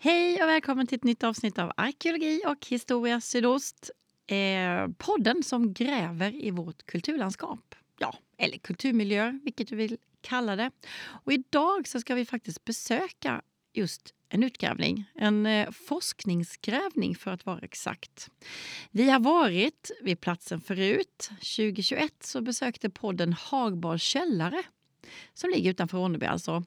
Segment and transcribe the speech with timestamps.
[0.00, 3.90] Hej och välkommen till ett nytt avsnitt av Arkeologi och historia sydost.
[4.26, 7.74] Eh, podden som gräver i vårt kulturlandskap.
[7.98, 10.70] Ja, eller kulturmiljöer, vilket du vill kalla det.
[11.24, 13.42] Och idag så ska vi faktiskt besöka
[13.72, 18.30] just en utgrävning, en eh, forskningsgrävning för att vara exakt.
[18.90, 21.30] Vi har varit vid platsen förut.
[21.30, 24.62] 2021 så besökte podden Hagbads källare
[25.34, 26.64] som ligger utanför Ronneby alltså.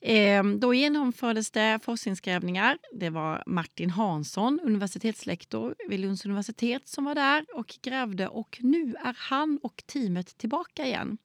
[0.00, 2.78] Ehm, då genomfördes det forskningsgrävningar.
[2.92, 8.94] Det var Martin Hansson, universitetslektor vid Lunds universitet som var där och grävde och nu
[9.04, 11.18] är han och teamet tillbaka igen.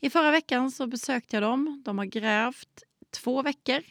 [0.00, 1.82] I förra veckan så besökte jag dem.
[1.84, 3.82] De har grävt två veckor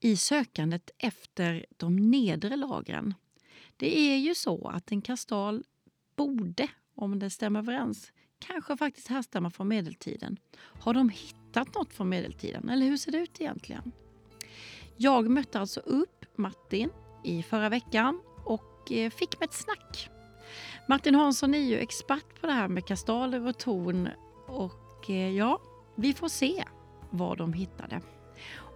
[0.00, 3.14] i sökandet efter de nedre lagren.
[3.76, 5.64] Det är ju så att en kastal
[6.16, 10.36] borde, om det stämmer överens, kanske faktiskt härstammar från medeltiden.
[10.56, 13.92] Har de hittat något från medeltiden eller hur ser det ut egentligen?
[14.96, 16.90] Jag mötte alltså upp Martin
[17.24, 20.10] i förra veckan och eh, fick med ett snack.
[20.88, 24.08] Martin Hansson är ju expert på det här med kastaler och torn
[24.46, 25.60] och eh, ja,
[25.94, 26.64] vi får se
[27.10, 28.00] vad de hittade.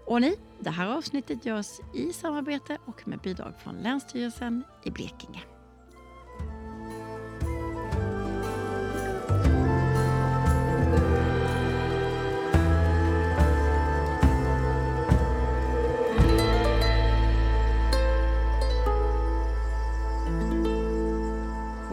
[0.07, 5.43] Och ni, det här avsnittet görs i samarbete och med bidrag från Länsstyrelsen i Blekinge.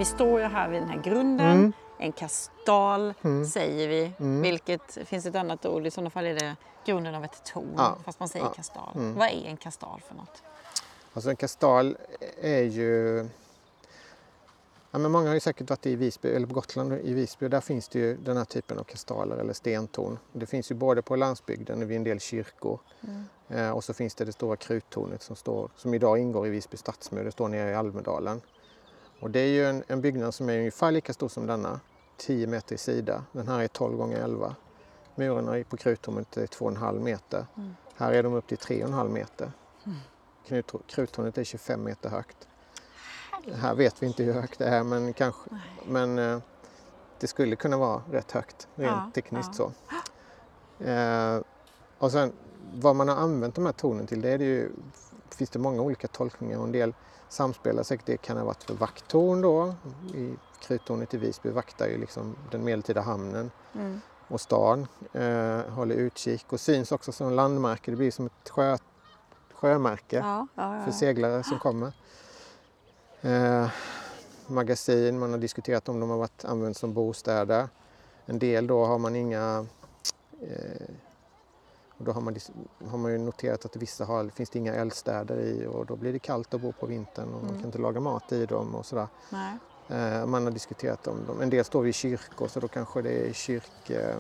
[0.04, 1.52] Vi står ju här vid den här grunden.
[1.58, 1.74] Mm.
[1.98, 3.46] En kastal Mm.
[3.46, 4.12] säger vi.
[4.20, 4.42] Mm.
[4.42, 5.88] Vilket finns ett annat ord.
[5.88, 7.74] I sådana fall är det grunden av ett torn.
[7.78, 7.98] Ja.
[8.06, 8.52] Fast man säger Ja.
[8.54, 8.90] kastal.
[8.96, 9.14] Mm.
[9.16, 10.44] Vad är en kastal för något?
[11.14, 11.98] Alltså en kastal
[12.42, 13.18] är ju...
[14.92, 17.48] Ja, men många har ju säkert varit i Visby, eller på Gotland i Visby.
[17.48, 20.20] Där finns det ju den här typen av kastaler eller stentorn.
[20.34, 23.24] Det finns ju både på landsbygden vid en del kyrkor Mm.
[23.50, 26.78] eh, och så finns det det stora kruttornet som, står, som idag ingår i Visby
[26.78, 27.24] stadsmur.
[27.24, 28.42] Det står nere i Almedalen.
[29.24, 31.80] Och det är ju en, en byggnad som är ungefär lika stor som denna,
[32.18, 33.24] 10 meter i sida.
[33.32, 34.56] Den här är 12 gånger 11.
[35.16, 37.46] Murarna på kruttornet är 2,5 meter.
[37.58, 37.76] Mm.
[37.96, 39.52] Här är de upp till 3,5 meter.
[39.86, 40.64] Mm.
[40.88, 42.48] Kruttornet är 25 meter högt.
[43.54, 45.62] Här vet vi inte hur högt det är men, kanske, Nej.
[45.88, 46.40] men eh,
[47.20, 49.72] det skulle kunna vara rätt högt rent Ja, tekniskt ja.
[50.80, 50.86] så.
[50.86, 51.42] Eh,
[51.98, 52.34] och sen
[52.74, 54.72] vad man har använt de här tornen till det är det ju,
[55.36, 56.94] finns det många olika tolkningar och en del
[57.30, 58.06] samspelar säkert.
[58.06, 59.76] Det kan ha varit för vakttorn då.
[60.16, 64.02] I Kruttornet i Visby vaktar ju liksom den medeltida hamnen Mm.
[64.28, 64.88] och stan.
[65.14, 67.92] Eh, håller utkik och syns också som landmärke.
[67.92, 68.78] Det blir som ett sjö,
[69.54, 70.86] sjömärke Ja, ja, ja.
[70.86, 71.92] för seglare som kommer.
[73.22, 73.68] Eh,
[74.48, 77.68] magasin, man har diskuterat om de har varit använts som bostäder.
[78.26, 79.66] En del då har man inga
[80.42, 80.88] eh,
[82.04, 82.36] och då har man,
[82.90, 86.14] har man ju noterat att vissa har, finns det inga eldstäder i och då blir
[86.14, 87.56] det kallt att bo på vintern och man Mm.
[87.56, 89.08] kan inte laga mat i dem och sådär.
[89.30, 89.58] Nej.
[89.90, 91.42] Eh, man har diskuterat om dem.
[91.42, 94.16] En del står vid kyrkor så då kanske det är kyrk, eh,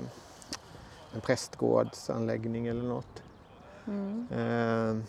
[1.14, 3.24] en prästgårdsanläggning eller något.
[3.88, 4.28] Mm.
[4.32, 5.04] Eh,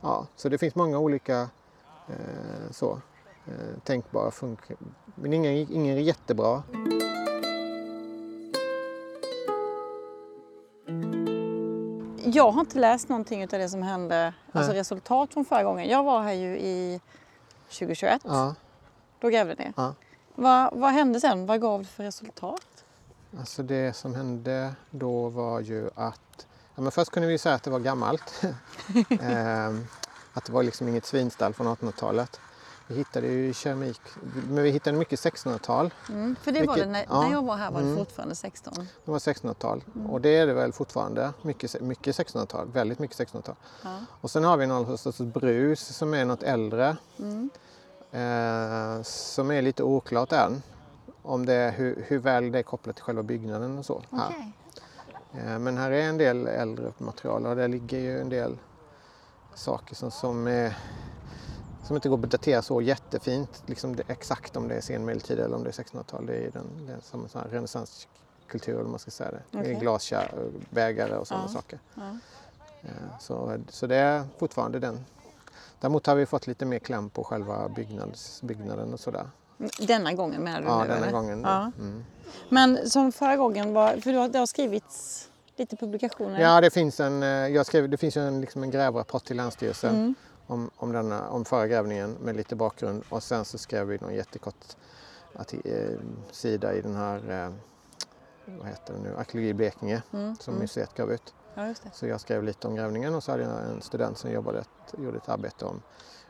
[0.00, 1.48] ja, så det finns många olika
[2.08, 3.00] eh, så,
[3.46, 4.92] eh, tänkbara funktioner.
[5.14, 6.62] Men ingen, ingen är jättebra.
[12.24, 14.80] Jag har inte läst någonting av det som hände, alltså Nej.
[14.80, 15.88] resultat från förra gången.
[15.88, 17.00] Jag var här ju i
[17.68, 18.22] 2021.
[18.24, 18.54] Ja,
[19.20, 19.72] Då grävde ni.
[19.76, 19.94] Ja.
[20.34, 21.46] Vad, vad hände sen?
[21.46, 22.66] Vad gav det för resultat?
[23.38, 27.62] alltså det som hände då var ju att ja, men först kunde vi säga att
[27.62, 28.42] det var gammalt.
[29.10, 29.68] eh,
[30.32, 32.40] att det var liksom inget svinstall från 1800-talet.
[32.86, 34.00] Vi hittade ju keramik,
[34.48, 35.94] men vi hittade mycket 1600-tal.
[36.08, 36.36] Mm.
[36.42, 37.20] För det var det när, ja.
[37.22, 37.98] när jag var här var det Mm.
[37.98, 38.74] fortfarande 16.
[39.04, 40.10] Det var 1600-tal Mm.
[40.10, 41.32] och det är det väl fortfarande.
[41.42, 43.54] Mycket, mycket 1600-tal, väldigt mycket 1600-tal.
[43.82, 43.98] Ja.
[44.20, 46.96] Och sen har vi någon sorts brus som är något äldre.
[47.18, 47.50] Mm.
[48.10, 50.62] eh, som är lite oklart än.
[51.22, 54.02] Om det hur, hur väl det är kopplat till själva byggnaden och så.
[54.10, 54.26] Här.
[54.28, 54.52] Okej.
[55.32, 58.58] Eh, men här är en del äldre material och där ligger ju en del
[59.54, 60.76] saker som, som, är,
[61.86, 63.62] som inte går att datera så jättefint.
[63.66, 66.26] Liksom det, exakt om det är senmedeltid eller om det är 1600-tal.
[66.26, 69.42] Det är, den, är som en renässanskultur eller man ska säga det.
[69.50, 69.74] Det Okej.
[69.74, 71.52] är glaskärl, bägare och sådana Ja.
[71.52, 71.78] saker.
[71.94, 72.02] Ja.
[72.82, 75.04] Eh, Så, så det är fortfarande den.
[75.80, 79.26] Däremot har vi fått lite mer kläm på själva byggnads, byggnaden och sådär.
[79.80, 80.88] Denna gången menar du Ja, nu?
[80.88, 81.12] denna eller?
[81.12, 81.40] gången.
[81.44, 81.72] Ja.
[81.78, 82.04] Mm.
[82.48, 86.40] Men som förra gången, var, för det har, det har skrivits lite publikationer.
[86.40, 89.94] Ja, det finns en, eh, jag skrev, det finns en, liksom en grävrapport till Länsstyrelsen
[89.94, 90.14] Mm.
[90.46, 94.14] Om, om, denna, om förra grävningen med lite bakgrund och sen så skrev vi någon
[94.14, 94.76] jättekort
[95.64, 95.98] eh,
[96.30, 97.52] sida i den här, eh,
[98.58, 100.36] vad heter det nu, Arkeologi Blekinge Mm.
[100.36, 100.62] som Mm.
[100.62, 101.34] museet gav ut.
[101.54, 101.74] Ja.
[101.92, 104.94] Så jag skrev lite om grävningen och så hade jag en student som jobbade ett,
[104.98, 105.82] gjorde ett arbete om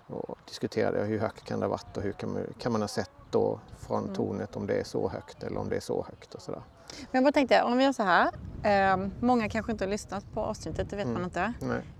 [0.06, 2.88] och diskuterade hur högt kan det ha varit och hur kan man, kan man ha
[2.88, 4.14] sett då från Mm.
[4.14, 6.62] tornet om det är så högt eller om det är så högt och sådär.
[7.00, 8.31] Men jag bara tänkte, om vi gör så här.
[8.62, 11.14] Eh, många kanske inte har lyssnat på avsnittet, det vet Mm.
[11.14, 11.52] man inte.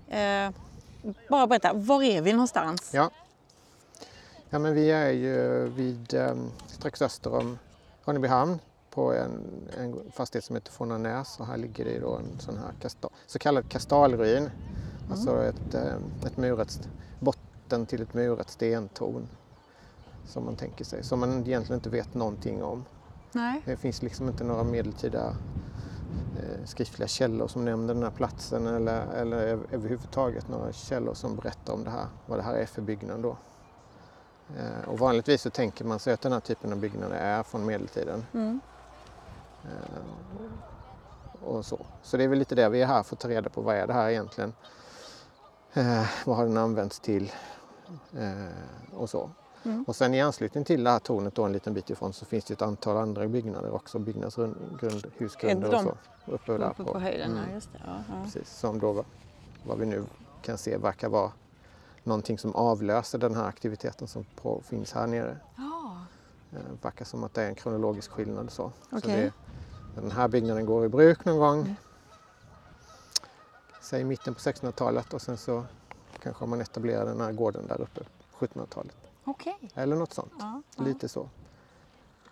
[0.07, 0.51] Eh,
[1.29, 2.91] bara berätta, var är vi någonstans?
[2.93, 3.09] Ja.
[4.49, 6.35] ja, men vi är ju vid eh,
[6.67, 7.57] strax öster om
[8.05, 8.59] Ronnebyhamn
[8.89, 9.41] på en,
[9.77, 13.39] en fastighet som heter Fånanäs och här ligger det då en sån här kasta, så
[13.39, 14.49] kallad kastalruin.
[15.11, 19.27] Alltså ett, eh, ett murat, botten till ett murat stentorn
[20.27, 22.85] som man tänker sig, som man egentligen inte vet någonting om.
[23.31, 23.61] Nej.
[23.65, 25.35] Det finns liksom inte några medeltida
[26.65, 31.73] skriftliga källor som nämner den här platsen eller, eller över- överhuvudtaget några källor som berättar
[31.73, 33.37] om det här, vad det här är för byggnad då.
[34.57, 37.65] Eh, och vanligtvis så tänker man sig att den här typen av byggnader är från
[37.65, 38.25] medeltiden.
[38.33, 38.59] Mm.
[39.63, 41.85] Eh, och så.
[42.03, 43.75] så det är väl lite det vi är här för att ta reda på vad
[43.75, 44.53] är det här egentligen?
[45.73, 47.31] Eh, vad har den använts till?
[48.17, 49.29] Eh, och så.
[49.65, 49.83] Mm.
[49.83, 52.45] Och sen i anslutning till det här tornet då en liten bit ifrån så finns
[52.45, 55.97] det ett antal andra byggnader också, byggnadsgrundhusgrunder Är det och så.
[56.31, 57.53] Uppe där Uppe på, höjden, Mm.
[57.53, 57.79] just det.
[57.85, 58.23] Ja, ja.
[58.23, 59.03] Precis, som då
[59.63, 60.03] vad- vi nu
[60.41, 61.31] kan se verkar vara
[62.03, 65.37] någonting som avlöser den här aktiviteten som på, finns här nere.
[65.57, 65.97] Ja.
[66.49, 68.51] Det verkar som att det är en kronologisk skillnad.
[68.51, 68.71] Så.
[68.89, 69.31] så Okej.
[69.95, 71.75] det, den här byggnaden går i bruk någon gång, Mm.
[73.81, 75.63] säg mitten på 1600-talet och sen så
[76.23, 78.01] kanske man etablerar den här gården där uppe
[78.31, 78.95] på 1700-talet.
[79.25, 79.57] Okej.
[79.75, 80.31] Eller något sånt.
[80.39, 80.61] Ja.
[80.83, 81.29] Lite så.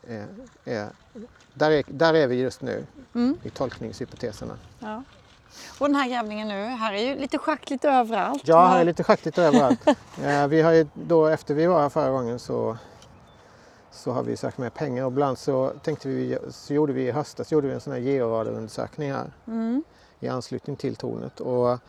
[0.07, 0.23] Eh,
[0.65, 0.87] eh,
[1.53, 2.85] där, är, där är vi just nu
[3.15, 3.37] Mm.
[3.43, 4.57] i tolkningshypoteserna.
[4.79, 5.03] Ja.
[5.79, 8.41] Och den här grävningen nu, här är ju lite schackligt överallt.
[8.45, 9.87] Ja, här är lite schackigt överallt.
[10.23, 12.77] eh, vi har då efter vi var här förra gången så,
[13.91, 17.11] så har vi sökt mer pengar och ibland så tänkte vi, så gjorde vi i
[17.11, 19.83] höstas gjorde vi en sån här georadarundersökning här Mm.
[20.19, 21.79] i anslutning till tornet och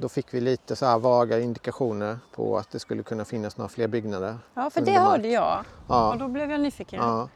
[0.00, 3.88] då fick vi lite så vaga indikationer på att det skulle kunna finnas några fler
[3.88, 4.38] byggnader.
[4.54, 5.00] Ja, för det mark.
[5.10, 5.64] hörde jag.
[5.88, 7.00] Ja, Och då blev jag nyfiken.
[7.02, 7.28] ja.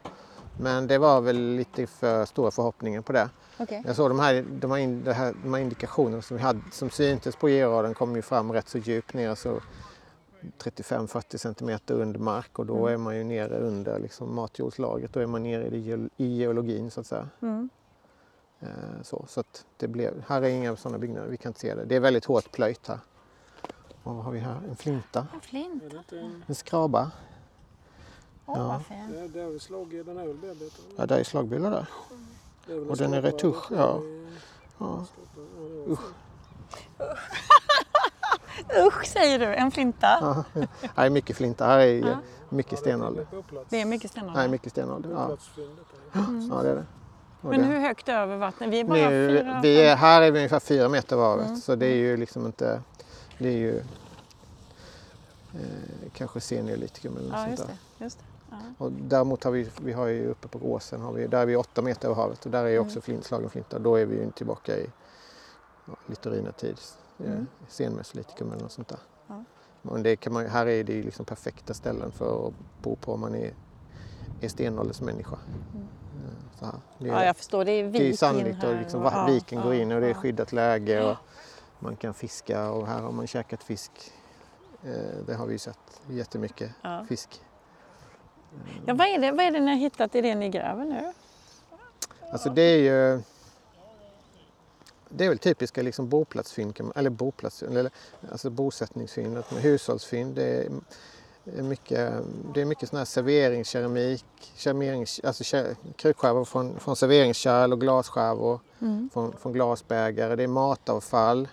[0.59, 3.29] Men det var väl lite för stora förhoppningar på det.
[3.59, 3.83] Okej.
[3.85, 6.61] Jag såg de här, de här, in- det här, de här indikationerna som, vi hade,
[6.71, 9.59] som syntes på georaden kom ju fram rätt så djupt ner, så
[10.63, 12.93] 35-40 centimeter under mark och då Mm.
[12.93, 15.13] är man ju nere under liksom matjordslagret.
[15.13, 17.27] Då är man nere i, det i geologin så att säga.
[17.41, 17.69] Mm.
[18.59, 18.67] Eh,
[19.03, 21.85] så så att det blev, här är inga sådana byggnader, vi kan inte se det.
[21.85, 22.99] Det är väldigt hårt plöjt här.
[24.03, 24.61] Och vad har vi här?
[24.69, 25.83] En flinta, En flint.
[25.83, 26.43] Är det inte en...
[26.47, 27.11] en skraba.
[28.45, 28.67] Åh, Ja.
[28.67, 29.11] vad fint.
[29.15, 30.81] Ja, det är väl slag, den är väl bearbetad?
[30.97, 31.87] Ja, där är slagbilar där.
[32.67, 34.01] Väl Och en den är retusch, ja.
[34.77, 35.05] Ja.
[35.87, 35.97] Var
[38.87, 40.07] Usch säger du, en flinta.
[40.21, 40.43] Ja.
[40.95, 42.17] Här är mycket flinta, här är Ja.
[42.49, 43.27] mycket stenålder.
[43.69, 44.15] Det är mycket.
[44.15, 45.09] Här är mycket stenålder.
[45.11, 45.37] Ja.
[46.49, 46.85] Ja, det är det.
[47.49, 48.69] Men hur högt över vattnet?
[48.69, 49.59] Vi är bara nu, fyra...
[49.63, 51.57] vi är, här är vi ungefär fyra meter över havet Mm.
[51.59, 52.81] så det är ju liksom inte...
[53.37, 53.77] Det är ju
[55.53, 57.77] eh, kanske seniorlitikum eller något Ja, sånt där.
[57.97, 58.03] det.
[58.03, 58.25] Just det.
[58.51, 58.57] Ja.
[58.77, 61.55] Och däremot har vi, vi har ju uppe på Gåsen, har vi, där är vi
[61.55, 63.01] åtta meter över havet och där är ju också Mm.
[63.01, 63.79] flint, slagen flinta.
[63.79, 64.85] Då är vi ju tillbaka i
[65.85, 66.77] ja, litorina-tid,
[67.19, 67.47] eh, Mm.
[67.67, 68.99] senmesolitikum eller något sånt där.
[69.27, 69.43] Ja.
[69.81, 73.13] Men det kan man, här är det ju liksom perfekta ställen för att bo på
[73.13, 73.53] om man är,
[74.41, 75.37] är stenåldersmänniska.
[75.73, 75.87] Mm.
[76.59, 76.65] Så.
[76.97, 77.65] Det är- ja, jag förstår.
[77.65, 80.01] Det är det är sannolikt och här liksom, och- va- ja, viken går in och
[80.01, 81.15] det är skyddat läge och
[81.79, 83.91] man kan fiska och här har man käkat fisk.
[84.83, 84.89] Eh,
[85.27, 87.05] Det har vi ju sett jättemycket Ja.
[87.09, 87.41] fisk.
[88.85, 91.13] Ja, vad, är det, vad är det ni har hittat i det ni gräver nu?
[92.31, 93.21] Alltså det är ju
[95.09, 97.91] det är väl typiska liksom boplatsfynd, eller boplatsfynd, eller
[98.31, 100.35] alltså bosättningsfynd, hushållsfynd.
[100.35, 100.69] Det är,
[101.57, 102.13] är mycket,
[102.53, 104.25] det är mycket sån här serveringskeramik,
[104.55, 108.59] serverings, alltså kä- krukskärvor från, från serveringskärl och glasskärvor.
[108.81, 109.09] Mm.
[109.13, 111.47] från, från glasbägare, det är matavfall.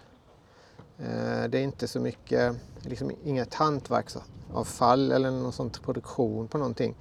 [0.98, 6.94] Eh, det är inte så mycket, liksom inget hantverksavfall eller någon sån produktion på någonting.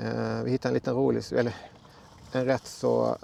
[0.00, 1.56] Eh, vi hittade en liten rolig, eller
[2.32, 3.16] en rätt så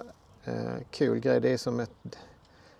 [0.43, 0.53] eh,
[0.91, 1.41] kul grej.
[1.41, 2.17] Det är som ett,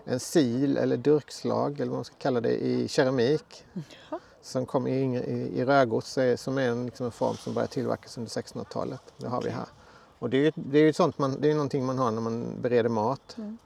[0.05, 3.65] en sil eller durkslag eller vad man ska kalla det i keramik.
[3.73, 4.19] Jaha.
[4.41, 7.73] Som kom i, i, i rödgods eh, som är en, liksom en form som började
[7.73, 9.01] tillverkas under 1600-talet.
[9.17, 9.67] Det har vi här.
[10.19, 12.21] Och det är ju det är ju sånt man, det är någonting man har när
[12.21, 13.35] man bereder mat.
[13.37, 13.57] Mm.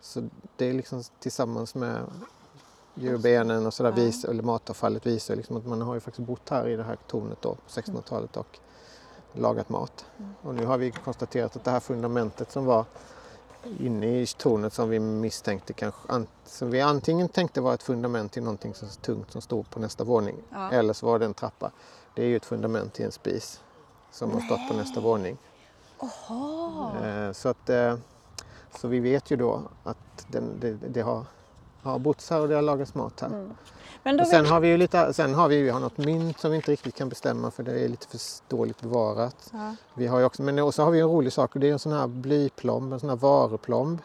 [0.00, 2.04] Så det är liksom tillsammans med
[2.94, 6.68] djurbenen och sådär, vis, eller matavfallet visar liksom att man har ju faktiskt bott här
[6.68, 8.58] i det här tornet då på 1600-talet och
[9.32, 10.04] lagat mat.
[10.18, 10.34] Mm.
[10.42, 12.84] Och nu har vi konstaterat att det här fundamentet som var
[13.80, 18.32] inne i tornet som vi misstänkte kanske, an, som vi antingen tänkte var ett fundament
[18.32, 20.70] till någonting så tungt som stod på nästa våning Ja.
[20.70, 21.70] eller så var det en trappa.
[22.14, 23.60] Det är ju ett fundament till en spis
[24.10, 25.36] som har stått på nästa våning.
[27.04, 27.96] Eh, Så, att, eh,
[28.80, 31.24] så vi vet ju då att den, det, det har
[31.82, 33.28] har bott här och det har lagats mat här.
[33.28, 33.50] Mm.
[34.04, 35.80] Men då Och sen vet- har vi ju lite, sen har vi ju vi har
[35.80, 38.20] något mynt som vi inte riktigt kan bestämma för det är lite för
[38.56, 39.50] dåligt bevarat.
[39.52, 39.74] ja.
[39.94, 41.78] Vi har också, men och så har vi en rolig sak och det är en
[41.78, 43.98] sån här blyplomb, en sån här varuplomb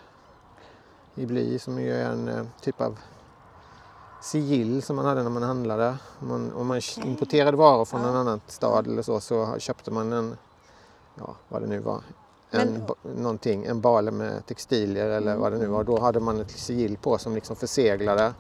[1.16, 2.98] i bly som ju är en eh, typ av
[4.22, 5.96] sigill som man hade när man handlade.
[6.20, 8.08] Om man, om man importerade varor från Ja.
[8.10, 10.38] en annan stad eller så så köpte man en,
[11.16, 12.02] ja vad det nu var,
[12.52, 12.84] en,
[13.18, 15.84] någonting, en bale med textilier eller Mm, vad det nu var.
[15.84, 18.34] Då hade man ett sigill på som liksom förseglade.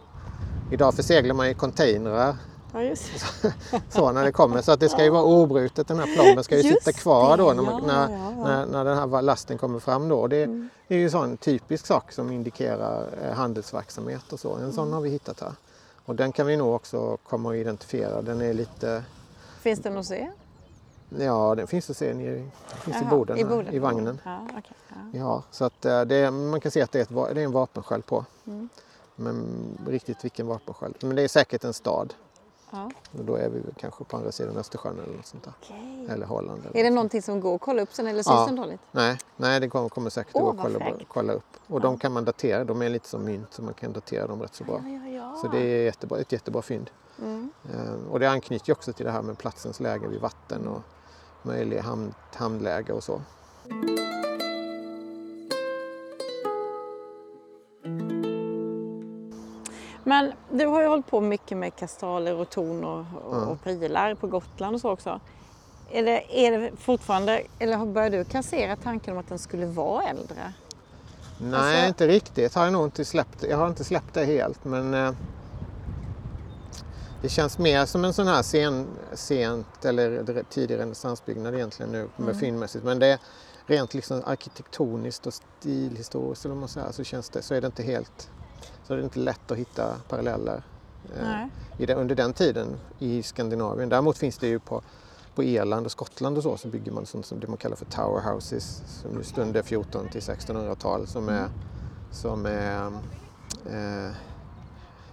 [0.71, 2.35] Idag förseglar man i containrar
[2.73, 3.11] ja, just
[3.89, 4.61] så när det kommer.
[4.61, 7.37] Så att det ska ju vara obrutet, den här plomben ska ju Just sitta kvar
[7.37, 8.31] då när, man, ja, när, ja.
[8.43, 10.27] När, när den här lasten kommer fram då.
[10.27, 10.69] Det Mm.
[10.87, 14.53] är ju en sån typisk sak som indikerar eh, handelsverksamhet och så.
[14.53, 14.71] En Mm.
[14.73, 15.51] sån har vi hittat här.
[16.05, 18.21] Och den kan vi nog också komma att identifiera.
[18.21, 19.03] Den är lite,
[19.61, 20.29] Finns den att se?
[21.09, 23.73] ja den finns att se nere i, den finns i Jaha, boden, i, boden.
[23.73, 24.21] i vagnen.
[24.25, 24.95] Ja, okej, ja.
[25.19, 27.51] Ja, så att eh, det, man kan se att det är, ett, det är en
[27.51, 28.25] vapensköld på.
[28.47, 28.69] Mm.
[29.19, 30.95] Men riktigt vilken vapensköld.
[31.01, 32.13] Men det är säkert en stad.
[32.71, 32.91] Ja.
[33.19, 35.53] Och då är vi kanske på andra sidan Östersjön eller något sånt där.
[35.61, 36.07] Okej.
[36.09, 36.61] Eller Holland.
[36.65, 38.45] Eller Är det någonting som går att kolla upp sen eller syns Ja.
[38.45, 38.79] den dåligt?
[38.91, 41.43] Nej, nej det kommer, kommer säkert att gå att kolla, kolla upp.
[41.67, 44.41] Och de kan man datera, de är lite som mynt så man kan datera dem
[44.41, 44.81] rätt så bra.
[44.85, 45.37] Ja, ja, ja.
[45.41, 46.89] Så det är jättebra, ett jättebra fynd.
[47.21, 47.49] Mm.
[47.73, 50.81] Eh, och det anknyter ju också till det här med platsens läge vid vatten och
[51.41, 53.21] möjliga hamn, hamnläge och så.
[60.17, 63.45] Men du har ju hållit på mycket med kastaler och torn och, och, Ja.
[63.45, 65.19] och pilar på Gotland och så också.
[65.91, 70.03] Är det, är det fortfarande, eller börjar du kassera tanken om att den skulle vara
[70.03, 70.53] äldre?
[71.41, 72.55] Nej, Alltså- inte riktigt.
[72.55, 75.11] Har jag, nog inte släppt, jag har inte släppt det helt men eh,
[77.21, 82.27] det känns mer som en sån här sen, sent eller tidig renässansbyggnad egentligen nu med
[82.29, 82.39] Mm.
[82.39, 82.85] fyndmässigt.
[82.85, 83.19] Men det är
[83.65, 87.83] rent liksom arkitektoniskt och stilhistoriskt eller man säger, så, känns det, så är det inte
[87.83, 88.29] helt
[88.87, 90.63] så är det inte lätt att hitta paralleller
[91.79, 92.67] eh, under den tiden
[92.99, 93.89] i Skandinavien.
[93.89, 94.81] Däremot finns det ju på,
[95.35, 97.85] på Irland och Skottland och så, så bygger man sånt som det man kallar för
[97.85, 101.49] tower houses som just under 14 till 1600-tal som är,
[102.11, 102.85] som är
[103.65, 104.11] eh,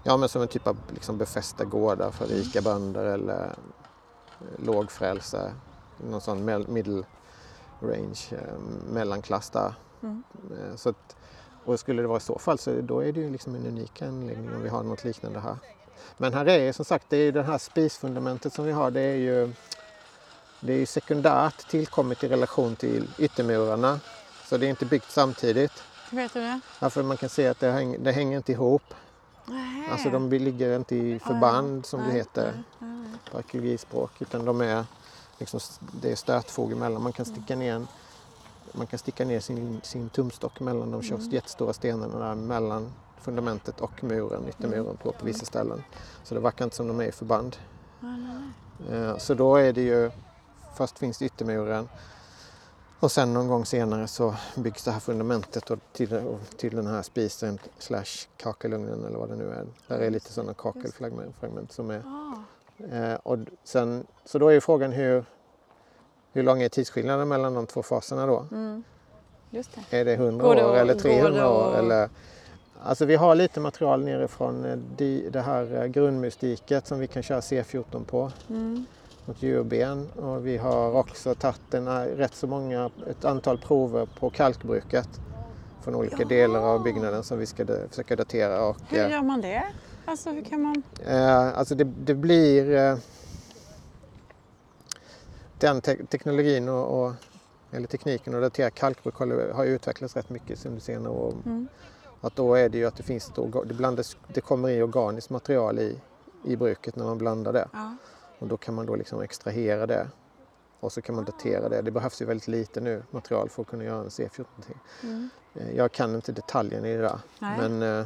[0.02, 5.52] ja, men som en typ av liksom befästa gårdar för rika bönder eller eh, lågfrälse,
[6.10, 7.04] någon sån middle
[7.80, 8.58] range, eh,
[8.92, 9.74] mellanklass där.
[10.02, 10.22] Mm.
[10.50, 11.16] Eh, så att,
[11.64, 14.02] och skulle det vara i så fall så då är det ju liksom en unik
[14.02, 15.56] anläggning om vi har något liknande här.
[16.16, 19.00] Men här är som sagt, det är ju det här spisfundamentet som vi har, det
[19.00, 19.52] är ju
[20.60, 24.00] det är ju sekundärt tillkommet i relation till yttermurarna.
[24.44, 25.72] Så det är inte byggt samtidigt.
[26.10, 26.60] Hur vet du det?
[26.80, 28.82] Därför man kan se att det, häng, det hänger inte ihop.
[29.44, 29.88] Nej.
[29.90, 32.62] Alltså de ligger inte i förband som det heter
[33.30, 34.84] på arkeologispråk utan de är
[35.38, 35.60] liksom,
[36.00, 37.02] det är stötfog emellan.
[37.02, 37.88] Man kan sticka ner, en,
[38.72, 41.20] man kan sticka ner sin, sin tumstock mellan de Mm.
[41.30, 45.82] jättestora stenarna där mellan fundamentet och muren, yttermuren på, på vissa ställen.
[46.24, 47.56] Så det verkar inte som de är i förband.
[48.90, 50.10] Eh, Så då är det ju,
[50.76, 51.88] först finns det yttermuren
[53.00, 56.86] och sen någon gång senare så byggs det här fundamentet och till, och till den
[56.86, 59.66] här spisen slash kakelugnen eller vad det nu är.
[59.88, 62.34] Där är lite sådana kakelfragment som är Ah.
[62.96, 65.24] Eh, och sen, så då är ju frågan hur,
[66.34, 68.46] hur lång är tidsskillnaden mellan de två faserna då?
[68.52, 68.82] Mm.
[69.50, 70.00] Just det.
[70.00, 71.76] Är det 100 Går det år att- eller går 300 det år?
[71.78, 72.08] Eller,
[72.82, 74.76] alltså vi har lite material nerifrån eh,
[75.30, 78.86] det här eh, grundmusdiket som vi kan köra C14 på Mm.
[79.26, 84.30] mot djurben och vi har också tagit en, rätt så många, ett antal prover på
[84.30, 85.08] kalkbruket
[85.84, 86.28] från olika Jaha.
[86.28, 88.64] delar av byggnaden som vi ska försöka datera.
[88.64, 89.62] Och, Hur eh, gör man det?
[90.06, 90.82] Alltså hur kan man...
[91.06, 92.74] Eh, alltså det, det blir...
[92.74, 92.96] Eh,
[95.64, 97.12] den te- teknologin och, och,
[97.70, 101.34] eller tekniken att datera kalkbruk har, har utvecklats rätt mycket under senare år.
[101.46, 101.68] Mm.
[102.20, 103.34] Att då är det ju att det finns ett
[103.66, 106.00] det, blandas, det kommer i organiskt material i,
[106.44, 107.68] i bruket när man blandar det.
[107.72, 107.96] Ja.
[108.38, 110.08] Och då kan man då liksom extrahera det
[110.80, 111.82] och så kan man datera det.
[111.82, 114.44] Det behövs ju väldigt lite nu material för att kunna göra en C14.
[114.44, 114.78] -ting.
[115.02, 115.28] Mm.
[115.54, 117.58] Eh, Jag kan inte detaljerna i det där Nej.
[117.58, 118.04] men eh,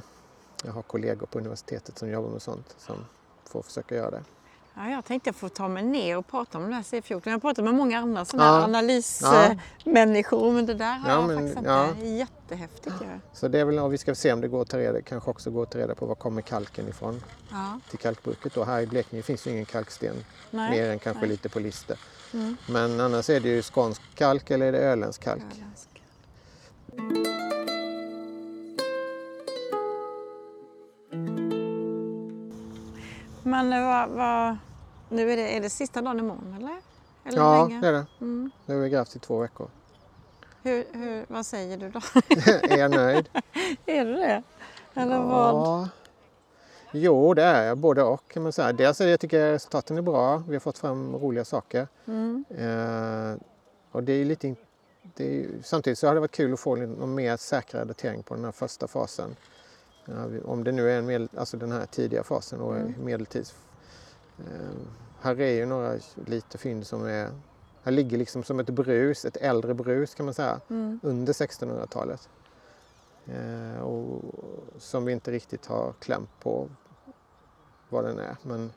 [0.64, 2.96] jag har kollegor på universitetet som jobbar med sånt som
[3.44, 4.22] får försöka göra det.
[4.80, 7.20] Ja, jag tänkte få ta mig ner och prata om den här C14.
[7.24, 8.52] Jag har pratat med många andra sådana Ja.
[8.52, 8.64] här Ja.
[8.64, 11.70] analysmänniskor men det där har Ja, jag men- faktiskt inte.
[11.70, 11.94] ja.
[12.04, 13.06] Jättehäftigt ju.
[13.32, 15.30] Så det är väl, och vi ska se om det går att ta reda, kanske
[15.30, 17.80] också går att ta reda på var kommer kalken ifrån Ja.
[17.90, 18.54] till kalkbruket.
[18.54, 18.64] Då.
[18.64, 20.14] Här i Blekinge finns ju ingen kalksten,
[20.50, 20.70] Nej.
[20.70, 21.28] mer än kanske nej.
[21.30, 21.98] lite på lister.
[22.34, 22.56] Mm.
[22.68, 25.42] Men annars är det ju skånsk kalk eller är det öländsk kalk.
[25.56, 25.88] Öländsk.
[33.42, 34.56] Men vad, vad,
[35.08, 36.76] nu är det, är det sista dagen imorgon eller?
[37.24, 37.80] eller Ja, länge?
[37.80, 38.06] det är det.
[38.20, 38.50] Mm.
[38.66, 39.68] Nu har vi grävt i två veckor.
[40.62, 42.00] Hur, hur, vad säger du då?
[42.74, 43.28] är jag nöjd?
[43.86, 44.42] är du det?
[44.94, 45.54] Eller vad?
[45.54, 45.88] Ja,
[46.92, 47.78] Jo, det är jag.
[47.78, 48.72] Både och kan man säga.
[48.72, 50.42] Dels är jag tycker resultaten är bra.
[50.48, 51.88] Vi har fått fram roliga saker.
[52.06, 52.44] Mm.
[52.50, 53.36] Eh,
[53.92, 54.54] och det är lite,
[55.16, 58.34] det är, samtidigt så har det varit kul att få någon mer säkrare datering på
[58.34, 59.36] den här första fasen.
[60.28, 62.94] Vi- om det nu är en medel, alltså den här tidiga fasen och Mm.
[63.04, 63.54] medeltids.
[64.38, 64.70] Eh,
[65.20, 65.94] här är ju några
[66.26, 67.30] lite fynd som är,
[67.82, 71.00] här ligger liksom som ett brus, ett äldre brus kan man säga, Mm.
[71.02, 72.28] under 1600-talet.
[73.26, 74.22] Eh, och
[74.78, 76.68] som vi inte riktigt har kläm på
[77.88, 78.36] vad den är.
[78.42, 78.72] Men,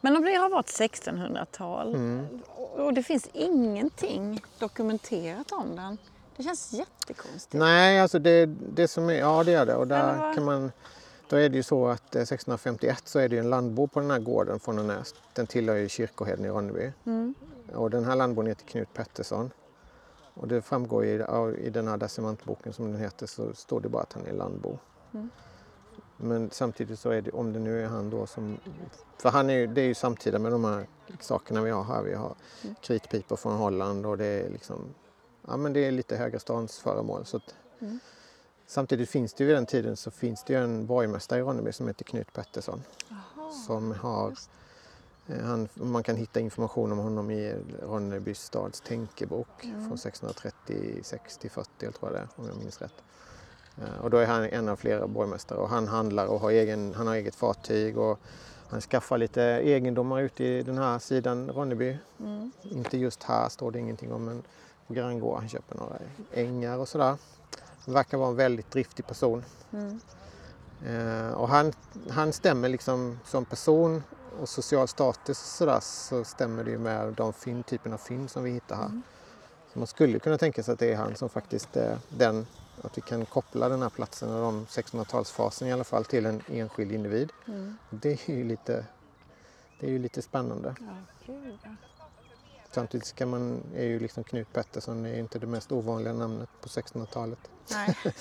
[0.00, 2.26] Men om det har varit 1600-tal mm.
[2.56, 5.98] och det finns ingenting dokumenterat om den.
[6.36, 7.52] Det känns jättekonstigt.
[7.54, 9.74] Nej, alltså det, det som är, ja det är det.
[9.74, 10.34] Och där vad?
[10.34, 10.72] kan man,
[11.28, 14.10] då är det ju så att eh, 1651 så är det en landbo på den
[14.10, 15.14] här gården från Näs.
[15.34, 16.92] Den tillhör ju kyrkoherden i Ronneby.
[17.04, 17.34] Mm.
[17.74, 19.50] Och den här landbon heter Knut Pettersson.
[20.34, 23.88] Och det framgår ju av- i den här decimantboken som den heter så står det
[23.88, 24.78] bara att han är landbo.
[25.14, 25.30] Mm.
[26.16, 28.58] Men samtidigt så är det, om det nu är han då som...
[29.18, 30.86] För han är ju, det är ju samtida med de här
[31.20, 32.02] sakerna vi har här.
[32.02, 32.74] Vi har Mm.
[32.80, 34.94] kritpipor från Holland och det är liksom...
[35.46, 37.24] Ja men det är lite högreståndsföremål.
[37.26, 37.98] Så att, Mm.
[38.70, 41.72] Samtidigt finns det ju vid den tiden så finns det ju en borgmästare i Ronneby
[41.72, 42.82] som heter Knut Pettersson.
[43.66, 44.34] Som har,
[45.26, 51.50] eh, han, man kan hitta information om honom i Ronneby stads tänkebok från 1636 till
[51.50, 53.02] 40 jag tror jag det är, om jag minns rätt.
[53.78, 56.94] Eh, Och då är han en av flera borgmästare och han handlar och har, egen,
[56.94, 58.18] han har eget fartyg och
[58.68, 61.98] han skaffar lite egendomar ute i den här sidan Ronneby.
[62.20, 62.52] Mm.
[62.62, 64.42] Inte just här står det ingenting om men
[64.86, 65.96] på granngård han köper några
[66.32, 67.16] ängar och sådär.
[67.92, 69.44] Verkar vara en väldigt driftig person.
[69.72, 70.00] Mm.
[70.86, 71.72] Eh, och han,
[72.10, 74.02] han stämmer liksom som person
[74.40, 78.30] och social status och sådär så stämmer det ju med de fynd, typen av fynd
[78.30, 78.90] som vi hittar här.
[79.72, 82.46] Så man skulle kunna tänka sig att det är han som faktiskt är den,
[82.82, 86.42] att vi kan koppla den här platsen och de 1600-talsfasen i alla fall till en
[86.48, 87.32] enskild individ.
[87.46, 87.76] Mm.
[87.90, 88.84] Det är ju lite,
[89.80, 90.74] det är ju lite spännande.
[90.80, 91.70] Ja.
[92.78, 96.48] Samtidigt ska man, är ju liksom Knut Pettersson är ju inte det mest ovanliga namnet
[96.60, 97.38] på 1600-talet.
[97.70, 97.96] Nej.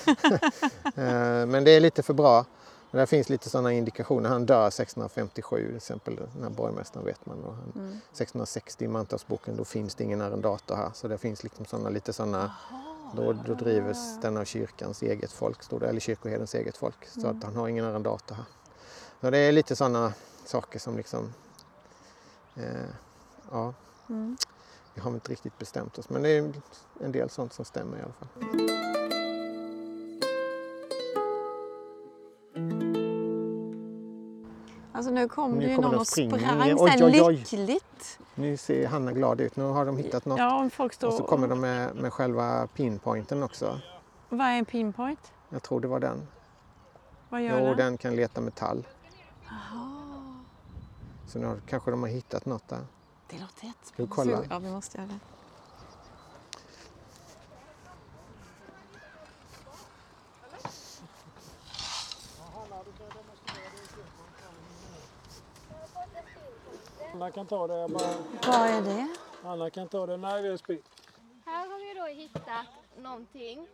[0.95, 2.45] Eh, Men det är lite för bra.
[2.91, 4.29] Och där finns lite sådana indikationer.
[4.29, 7.43] Han dör 1657 till exempel, den här borgmästaren vet man.
[7.43, 7.87] Och han, Mm.
[8.11, 10.91] 1660 i mantalsboken då finns det ingen arrendator här.
[10.93, 12.51] Så det finns liksom såna, lite sådana,
[13.15, 17.07] då, då drivs den av kyrkans eget folk, stod det, eller kyrkoherdens eget folk.
[17.07, 18.45] Så att han har ingen arrendator här.
[19.21, 20.13] Så det är lite sådana
[20.45, 21.33] saker som liksom,
[22.55, 22.89] eh,
[23.51, 23.73] ja,
[24.09, 24.37] Mm.
[24.97, 26.09] Vi har inte riktigt bestämt oss.
[26.09, 26.53] Men det är
[26.99, 28.27] en del sånt som stämmer i alla fall.
[34.91, 36.39] Alltså nu kom det ju någon och sprang Oj,
[36.91, 37.35] sen oj, oj.
[37.35, 38.19] lyckligt.
[38.35, 39.55] Nu ser Hanna glad ut.
[39.55, 40.39] Nu har de hittat något.
[40.39, 41.07] Ja, om folk står...
[41.07, 43.79] Och så kommer de med, med själva pinpointen också.
[44.29, 45.31] Vad är en pinpoint?
[45.49, 46.27] Jag tror det var den.
[47.29, 47.77] Vad gör Jo, den?
[47.77, 48.87] den kan leta metall.
[49.43, 50.35] Jaha,
[51.27, 52.85] Så nu kanske de har hittat något där.
[53.29, 53.93] Det låter jättespännande.
[53.97, 54.45] vi kolla?
[54.49, 55.19] Ja, vi måste göra det.
[67.13, 67.87] Anna kan ta det.
[67.93, 68.13] Bara,
[68.47, 69.07] Vad är det?
[69.43, 70.17] Anna kan ta det.
[70.17, 70.83] Nej, vi är spik.
[71.45, 72.65] Här har vi då hittat
[72.97, 73.67] någonting.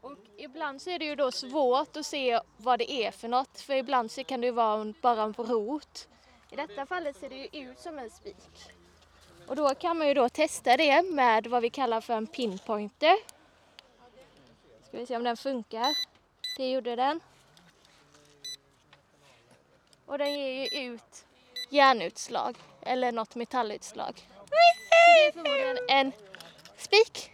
[0.00, 3.60] Och ibland så är det ju då svårt att se vad det är för något.
[3.60, 6.08] För ibland så kan det ju vara en- bara en rot.
[6.50, 8.70] I detta fallet ser det ju ut som en spik.
[9.50, 13.16] Och då kan man ju då testa det med vad vi kallar för en pinpointer.
[14.88, 15.94] Ska vi se om den funkar.
[16.56, 17.20] Det gjorde den.
[20.06, 21.26] Och den ger ju ut
[21.68, 24.14] järnutslag eller något metallutslag.
[24.16, 26.12] Så det är förmodligen en
[26.76, 27.30] spik.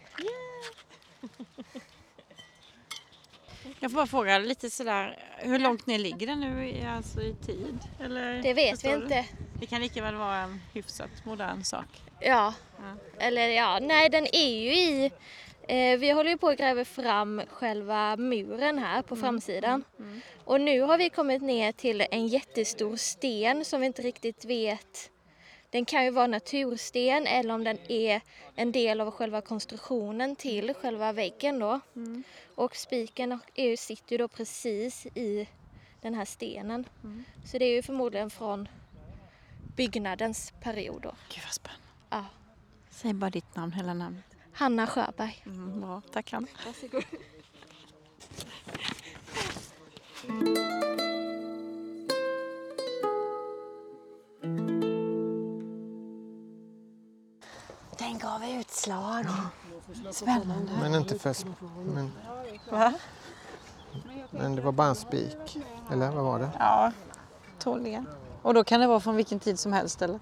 [3.80, 7.34] Jag får bara fråga lite sådär, hur långt ner ligger den nu i, alltså i
[7.34, 7.78] tid?
[8.04, 8.94] Eller, Det vet vi du?
[8.94, 9.24] inte.
[9.60, 11.86] Det kan lika väl vara en hyfsat modern sak.
[12.20, 12.54] Ja.
[12.78, 12.96] Ja.
[13.18, 15.10] Eller ja, nej den är ju i...
[15.68, 19.84] Eh, vi håller ju på att gräva fram själva muren här på framsidan.
[20.44, 25.10] Och nu har vi kommit ner till en jättestor sten som vi inte riktigt vet.
[25.70, 28.20] Den kan ju vara natursten eller om den är
[28.56, 31.80] en del av själva konstruktionen till själva väggen då.
[32.56, 35.48] Och spiken är ju, sitter ju då precis i
[36.00, 36.84] den här stenen.
[37.44, 38.68] Så det är ju förmodligen från
[39.76, 41.14] byggnadens period då.
[41.34, 41.86] Gud vad spännande.
[42.10, 42.24] Ja.
[42.90, 44.24] Säg bara ditt namn, hela namnet.
[44.52, 45.42] Hanna Sjöberg.
[45.46, 46.46] Mm, bra, tack Hanna.
[46.66, 47.04] Varsågod.
[57.98, 59.24] Den gav utslag.
[60.12, 60.72] Spännande.
[60.80, 61.34] Men inte för...
[61.84, 62.12] Men,
[62.70, 62.92] Va?
[64.30, 65.58] men det var bara en spik.
[65.92, 66.50] Eller vad var det?
[66.58, 66.92] Ja,
[67.58, 68.04] otåliga.
[68.42, 70.20] Och då kan det vara från vilken tid som helst eller?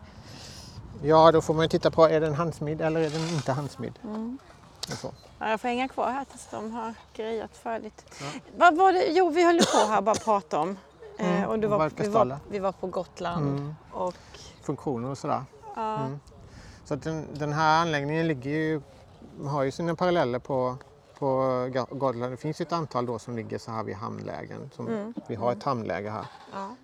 [1.03, 3.99] Ja, då får man ju titta på, är den handsmidd eller är den inte handsmidd?
[4.05, 4.39] Mm.
[5.03, 8.05] Ja, jag får hänga kvar här tills de har grejat färdigt.
[8.57, 9.07] Vad var det?
[9.11, 10.77] Jo, vi höll på här bara prata om.
[11.19, 13.49] Mm, Eh, och du var, vi, var, vi var på Gotland.
[13.49, 13.75] Mm.
[13.93, 14.15] Och,
[14.63, 15.43] Funktioner och sådär.
[15.77, 16.21] ja, Mm.
[16.85, 18.81] Så den, den här anläggningen ligger ju,
[19.47, 20.77] har ju sina paralleller på,
[21.19, 22.33] på Gotland.
[22.33, 24.71] Det finns ett antal då som ligger så här vid hamnlägen.
[24.75, 25.15] Som Mm.
[25.27, 26.77] Vi har ett hamnläge här, ja.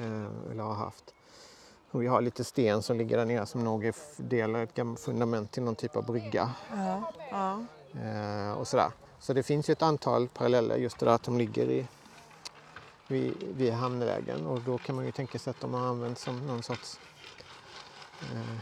[0.00, 1.14] eh, eller har haft.
[1.90, 4.74] Och vi har lite sten som ligger där nere som nog är del av ett
[4.74, 6.50] gammalt fundament till någon typ av brygga.
[6.70, 7.64] Ja, ja.
[8.00, 8.90] Eh, och sådär.
[9.20, 11.86] Så det finns ju ett antal paralleller just det där att de ligger i,
[13.08, 16.46] vid, vid hamnlägen och då kan man ju tänka sig att de har använts som
[16.46, 17.00] någon sorts
[18.20, 18.58] eh,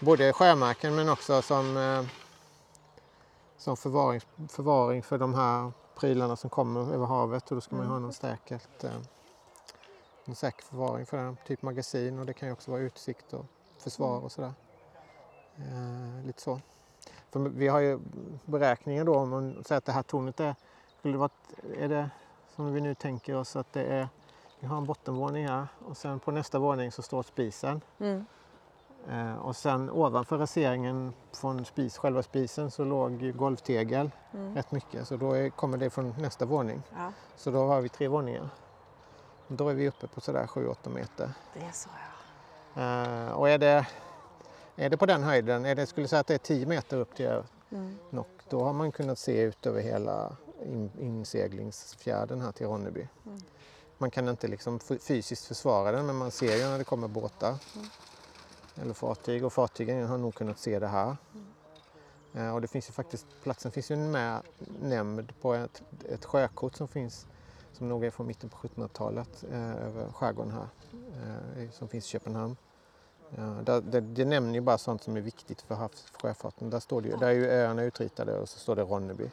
[0.00, 2.04] både sjömärken men också som, eh,
[3.62, 7.86] som förvaring, förvaring för de här prylarna som kommer över havet och då ska man
[7.86, 8.90] ha någon säkert, eh,
[10.24, 13.46] en säker förvaring för den, typ magasin och det kan ju också vara utsikt och
[13.78, 14.52] försvar och sådär.
[15.56, 16.60] Eh, lite så.
[17.30, 17.98] För vi har ju
[18.44, 20.54] beräkningar då om man säger att det här tornet är,
[20.98, 21.30] skulle det vara,
[21.78, 22.10] är det
[22.56, 24.08] som vi nu tänker oss att det är,
[24.60, 27.80] vi har en bottenvåning här och sen på nästa våning så står spisen.
[27.98, 28.24] Mm.
[29.10, 34.54] Eh, och sen ovanför raseringen från spis, själva spisen så låg golvtegel Mm.
[34.54, 36.82] rätt mycket så då är, kommer det från nästa våning.
[36.96, 37.12] ja.
[37.36, 38.48] Så då har vi tre våningar.
[39.48, 41.30] Då är vi uppe på sådär 7-8 meter.
[41.54, 41.88] Det är så
[42.74, 42.82] ja.
[42.82, 43.86] Eh, och är det,
[44.76, 47.14] är det på den höjden, är det, skulle säga att det är 10 meter upp
[47.14, 47.98] till Mm.
[48.10, 53.08] Nock, då har man kunnat se ut över hela in, inseglingsfjärden här till Ronneby.
[53.26, 53.40] Mm.
[53.98, 57.48] Man kan inte liksom fysiskt försvara den men man ser ju när det kommer båtar
[57.76, 57.88] Mm
[58.80, 61.16] eller fartyg och fartygen har nog kunnat se det här.
[62.34, 62.54] Mm.
[62.54, 64.42] Och det finns ju faktiskt, platsen finns ju med
[64.80, 67.26] nämnd på ett, ett sjökort som finns
[67.72, 70.66] som nog är från mitten på 1700-talet eh, över skärgården här
[71.56, 72.56] eh, som finns i Köpenhamn.
[73.36, 76.70] Ja, där, det, det nämner ju bara sånt som är viktigt för havssjöfarten.
[76.70, 79.30] Där, står det ju, där är ju öarna utritade och så står det Ronneby.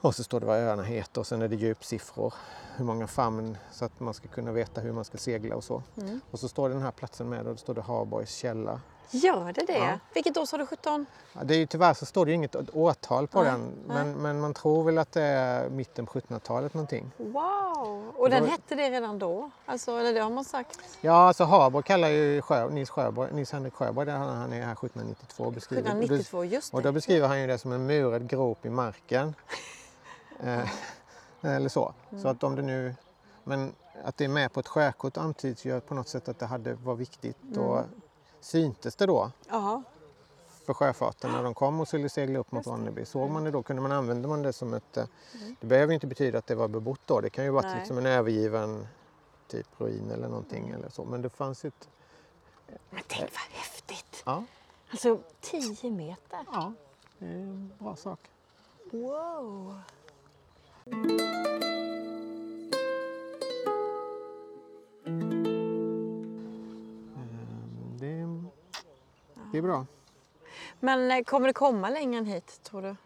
[0.00, 2.34] Och så står det vad öarna heter och sen är det djupsiffror,
[2.76, 5.82] hur många famn så att man ska kunna veta hur man ska segla och så.
[5.96, 6.20] Mm.
[6.30, 8.80] Och så står den här platsen med och då står det Harborgs källa.
[9.10, 9.78] Gör det det?
[9.78, 9.98] Ja.
[10.14, 10.66] Vilket år sa du?
[10.66, 11.06] 17?
[11.32, 14.12] Ja, det är ju, tyvärr så står det ju inget årtal på Nej, den men,
[14.12, 17.10] men man tror väl att det är mitten på 1700-talet någonting.
[17.16, 18.12] Wow!
[18.16, 19.50] Och den Då- hette det redan då?
[19.66, 20.80] Alltså, eller det har man sagt?
[21.00, 24.72] Ja, alltså Harborg kallar ju Sjö, Nils, Sjöborg, Nils Henrik Sjöborg, där han, är här
[24.72, 25.82] 1792 och beskriver.
[25.82, 26.92] 1792, just Och då det.
[26.92, 29.34] beskriver han ju det som en murad grop i marken.
[30.40, 30.68] eh,
[31.40, 31.94] eller så.
[32.10, 32.22] Mm.
[32.22, 32.94] Så att om det nu...
[33.44, 36.46] Men att det är med på ett sjökort antyds ju på något sätt att det
[36.46, 37.56] hade, var viktigt.
[37.56, 37.90] Och Mm.
[38.40, 39.82] syntes det då Ja.
[40.66, 43.04] för sjöfarten när de kom och skulle segla upp mot Ronneby?
[43.04, 43.62] Såg man det då?
[43.62, 44.96] Kunde man använda man det som ett...
[44.96, 45.04] eh,
[45.60, 47.20] Det behöver inte betyda att det var bebott då.
[47.20, 47.78] Det kan ju vara Mm.
[47.78, 48.86] Liksom en övergiven
[49.48, 51.04] typ ruin eller någonting eller så.
[51.04, 51.88] Men det fanns ju ett...
[52.90, 54.22] Men tänk vad häftigt!
[54.26, 54.44] Ja,
[54.90, 56.38] Alltså 10 meter.
[56.52, 56.72] ja
[57.18, 58.20] det är en bra sak.
[58.92, 59.80] Wow!
[60.90, 60.92] Eh,
[67.98, 68.42] Det,
[69.52, 69.86] det är bra.
[70.80, 72.96] Men eh, kommer det komma längre än hit tror du?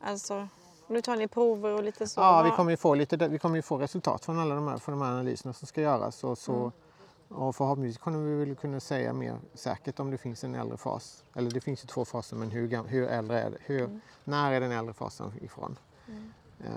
[0.00, 0.48] Alltså,
[0.86, 2.20] nu tar ni prover och lite så.
[2.20, 4.78] Ja, vi kommer ju få, lite, vi kommer ju få resultat från alla de här,
[4.78, 6.24] från de här analyserna som ska göras.
[6.24, 7.42] Och, så, Mm.
[7.42, 11.24] och förhoppningsvis kommer vi väl kunna säga mer säkert om det finns en äldre fas.
[11.34, 13.58] Eller det finns ju två faser, men hur, hur äldre är det?
[13.60, 14.00] Hur, Mm.
[14.24, 15.78] När är den äldre fasen ifrån?
[16.08, 16.14] Eh,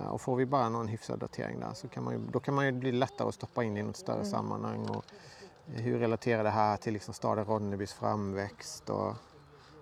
[0.10, 2.65] och får vi bara någon hyfsad datering där så kan man ju, då kan man
[2.65, 4.30] ju bli lättare att stoppa in i något större Mm.
[4.30, 4.89] sammanhang.
[4.89, 5.06] Och
[5.67, 9.13] eh, hur relaterar det här till liksom staden Ronnebys framväxt och,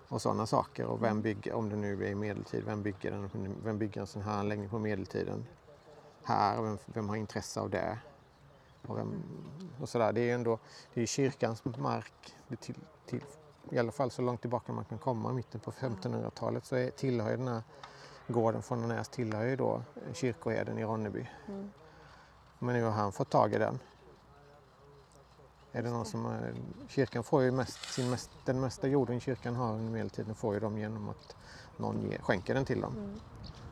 [0.08, 0.84] och sådana saker.
[0.86, 1.02] Och Mm.
[1.02, 4.38] vem bygger, om det nu är medeltid, vem bygger, den, vem bygger en sån här
[4.38, 5.46] anläggning på medeltiden?
[6.22, 7.98] Här, vem, vem har intresse av det?
[8.86, 9.22] Och, vem,
[9.80, 10.12] och sådär.
[10.12, 10.58] Det är ju ändå
[10.94, 12.12] det är kyrkans mark,
[12.48, 13.24] det till, till,
[13.70, 17.36] i alla fall så långt tillbaka man kan komma, mitten på 1500-talet, så är, tillhör
[17.36, 17.62] den här
[18.32, 21.28] gården från Näs tillhör ju då kyrkoherden i Ronneby.
[21.48, 21.70] Mm.
[22.58, 23.78] Men nu har han fått tag i den.
[25.72, 26.54] Är det någon som, är-
[26.88, 30.60] kyrkan får ju mest, sin mest, den mesta jorden kyrkan har under medeltiden får ju
[30.60, 31.36] de genom att
[31.76, 32.96] någon ger, skänker den till dem.
[32.96, 33.20] Mm.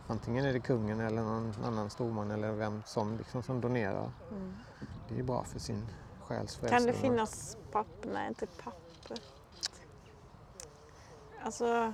[0.06, 4.10] Antingen är det kungen eller någon annan storman eller vem som, liksom, som donerar.
[4.30, 4.56] Mm.
[5.08, 5.86] Det är ju bra för sin
[6.22, 8.10] själs Kan det finnas papper?
[8.14, 9.18] Nej, inte papper.
[11.42, 11.92] Alltså,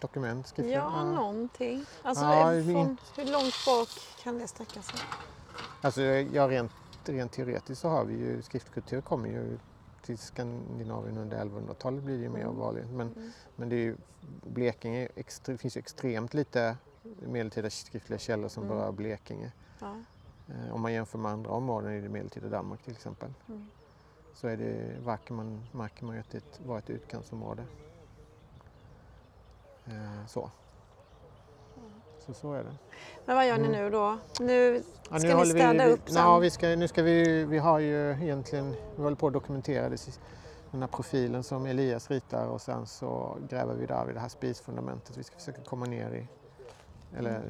[0.00, 0.78] Dokument, skriftliga?
[0.78, 1.84] ja, någonting.
[2.02, 3.88] Alltså, Ja, från, hur långt bak
[4.22, 5.00] kan det sträcka sig?
[5.82, 6.72] Alltså, ja, rent,
[7.04, 9.58] rent teoretiskt så har vi ju skriftkultur kommer ju
[10.02, 12.56] till Skandinavien under 1100-talet blir det ju mer Mm.
[12.56, 12.86] vanligt.
[12.90, 13.30] Men, Mm.
[13.56, 13.96] men det är ju,
[14.46, 16.76] Blekinge, extre, finns ju extremt lite
[17.20, 18.76] medeltida skriftliga källor som Mm.
[18.76, 19.52] berör Blekinge.
[19.80, 19.94] Ja.
[20.48, 23.32] Eh, om man jämför med andra områden i det medeltida Danmark till exempel.
[23.48, 23.70] Mm.
[24.34, 27.64] Så är det, märker man, märker man ju att det var ett utkantsområde.
[29.90, 30.50] Eh, så.
[32.26, 32.34] så.
[32.34, 32.74] Så är det.
[33.24, 33.80] Men vad gör ni Mm.
[33.84, 34.18] nu då?
[34.40, 36.16] Nu Ja, ska ni städa vi, upp sen?
[36.16, 39.88] Ja, vi, ska, nu ska vi, vi har ju egentligen, vi håller på att dokumentera
[39.88, 40.18] det,
[40.70, 44.28] den här profilen som Elias ritar och sen så gräver vi där vid det här
[44.28, 45.16] spisfundamentet.
[45.16, 46.28] Vi ska försöka komma ner i,
[47.18, 47.42] eller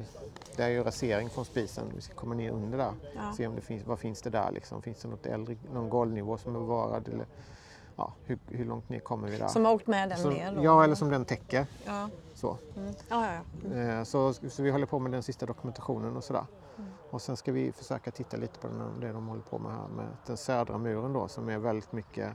[0.55, 2.93] det är ju rasering från spisen, vi ska komma ner under där.
[3.15, 3.33] Ja.
[3.37, 6.37] Se om det finns, vad finns det där liksom, finns det något äldre, någon golvnivå
[6.37, 7.25] som är bevarad eller
[7.95, 9.47] ja, hur, hur långt ner kommer vi där?
[9.47, 10.63] Som har åkt med den Så- ner då?
[10.63, 11.65] ja, eller som den täcker.
[11.85, 12.57] Ja, Så.
[12.77, 12.93] mm.
[13.09, 13.39] ja, ja.
[13.71, 13.77] ja.
[13.77, 16.45] Eh, Så, så vi håller på med den sista dokumentationen och sådär.
[16.77, 16.89] Mm.
[17.09, 19.87] Och sen ska vi försöka titta lite på den, det de håller på med här
[19.87, 22.31] med den södra muren då som är väldigt mycket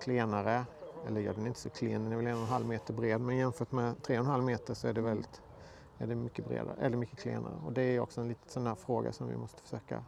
[0.00, 0.64] klenare.
[1.06, 2.94] Eller ja, den är inte så klen, den är väl en och en halv meter
[2.94, 5.42] bred men jämfört med tre och en halv meter så är det väldigt
[5.98, 7.54] är det mycket bredare, eller mycket klenare.
[7.66, 10.04] Och det är också en liten sån här fråga som vi måste försöka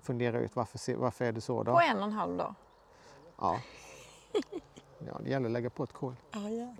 [0.00, 1.72] fundera ut varför, varför är det så då?
[1.72, 2.54] På en och en halv dag?
[3.40, 3.60] Ja.
[5.06, 6.16] ja, det gäller att lägga på ett kol.
[6.32, 6.74] Ja, ja.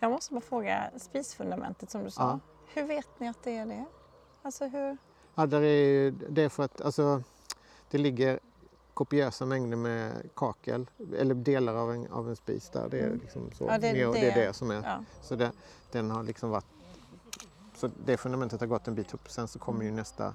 [0.00, 2.22] Jag måste bara fråga, spisfundamentet som du sa.
[2.22, 2.40] Ja.
[2.74, 3.84] Hur vet ni att det är det?
[4.42, 4.96] Alltså hur?
[5.34, 7.22] Ja, där är, det är för att alltså,
[7.90, 8.40] det ligger
[8.94, 12.88] kopiösa mängder med kakel, eller delar av en, av en spis där.
[12.88, 14.46] Det är, liksom så, Ja, det ner- det, är det.
[14.46, 14.82] det som är.
[14.82, 15.04] Ja.
[15.22, 15.52] Så det,
[15.92, 16.66] den har liksom varit...
[17.74, 19.30] Så det fundamentet har gått en bit upp.
[19.30, 20.34] Sen så kommer ju nästa...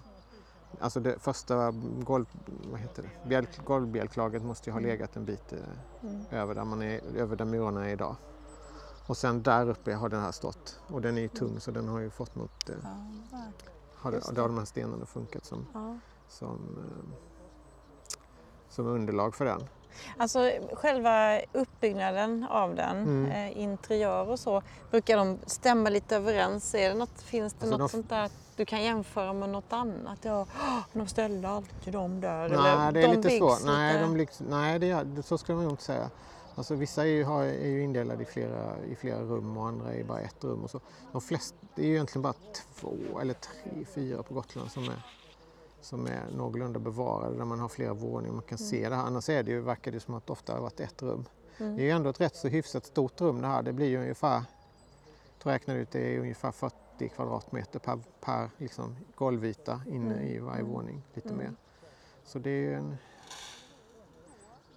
[0.79, 1.71] Alltså det första
[2.03, 2.25] golv,
[2.71, 3.29] vad heter det?
[3.29, 5.59] Bjälk, golvbjälklaget måste ju ha legat en bit eh,
[6.03, 6.25] Mm.
[6.31, 8.15] över, där man är, över där murarna är idag.
[9.07, 10.79] Och sen där uppe har den här stått.
[10.87, 12.69] Och den är ju tung så den har ju fått något...
[12.69, 13.41] Eh, Ja,
[13.95, 14.41] har, det, det.
[14.41, 15.97] har de här stenarna funkat som ja.
[16.27, 17.09] som, eh,
[18.69, 19.61] som underlag för den.
[20.17, 23.31] Alltså själva uppbyggnaden av den, Mm.
[23.31, 26.75] eh, interiör och så, brukar de stämma lite överens?
[26.75, 29.73] Är det något, finns det Alltså, något de- sånt där du kan jämföra med något
[29.73, 30.17] annat?
[30.21, 32.49] Ja, "Åh, de ställde alltid de där.
[32.49, 33.65] Nej, eller det är de lite svårt.
[33.65, 36.09] Nej, de byggs, nej det gör, så ska man nog inte säga.
[36.55, 39.93] Alltså, vissa är ju, har, är ju indelade i flera, i flera rum och andra
[39.93, 40.63] är bara ett rum.
[40.63, 40.79] Och så.
[41.11, 42.33] De flesta, det är ju egentligen bara
[42.75, 45.01] två eller tre, fyra på Gotland som är,
[45.81, 49.03] som är någorlunda bevarade där man har flera våningar man kan se det här.
[49.03, 51.25] Annars är det ju, verkar det som att det ofta har varit ett rum.
[51.57, 51.75] Mm.
[51.75, 53.61] Det är ju ändå ett rätt så hyfsat stort rum det här.
[53.63, 54.43] Det blir ju ungefär,
[55.43, 56.75] jag räknade ut det är ungefär 40
[57.15, 60.27] kvadratmeter per, per liksom, golvyta inne Mm.
[60.27, 60.71] i varje Mm.
[60.71, 61.01] våning.
[61.13, 61.37] Lite Mm.
[61.39, 61.53] mer.
[62.25, 62.97] Så det är ju en,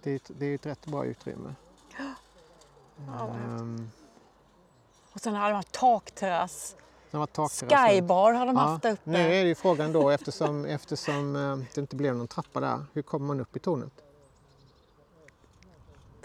[0.03, 1.55] det är ett, det är ett rätt bra utrymme.
[3.07, 3.27] Ja.
[3.29, 3.89] Ehm,
[5.13, 6.75] Och sen har de haft takterrass.
[7.17, 9.01] Skybar har de Ja, haft där uppe.
[9.11, 12.85] Nu är det ju frågan då eftersom, eftersom eh, det inte blev någon trappa där.
[12.93, 13.91] Hur kommer man upp i tornet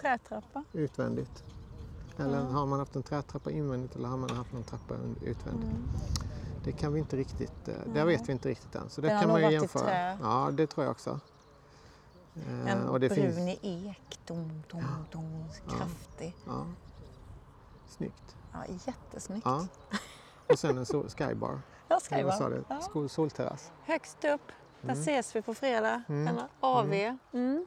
[0.00, 0.64] Trätrappa.
[0.72, 1.44] utvändigt?
[2.18, 2.44] Eller Ja.
[2.44, 5.70] har man haft en trätrappa invändigt eller har man haft någon trappa utvändigt?
[5.70, 5.88] Mm.
[6.64, 8.90] Det kan vi inte riktigt, eh, det vet vi inte riktigt än.
[8.90, 9.82] Så det Den kan man ju jämföra.
[9.84, 10.18] trä.
[10.22, 11.20] Ja, det tror jag också.
[12.36, 14.18] Eh, En och brun finns, ek.
[14.26, 15.74] Dom, dom, dom, Ja.
[15.76, 16.36] kraftig.
[16.46, 16.66] ja.
[17.88, 18.36] Snyggt.
[18.52, 19.46] Ja, jättesnyggt.
[19.46, 19.66] Ja.
[20.48, 21.60] Och sen en sol, skybar.
[21.88, 22.00] Ja,
[22.50, 22.64] du?
[22.68, 23.08] Ja.
[23.08, 23.70] Solterrass.
[23.84, 24.52] Högst upp.
[24.80, 25.00] Där Mm.
[25.02, 26.02] ses vi på fredag.
[26.08, 26.24] Mm.
[26.24, 26.92] Den har AV.
[27.32, 27.66] Mm.